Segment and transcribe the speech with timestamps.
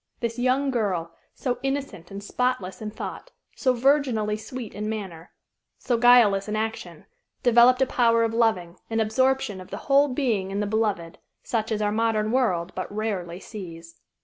[0.19, 5.29] This young girl, so innocent and spotless in thought, so virginally sweet in manner,
[5.77, 7.05] so guileless in action,
[7.43, 11.71] developed a power of loving, an absorption of the whole being in the beloved, such
[11.71, 14.01] as our modern world but rarely sees.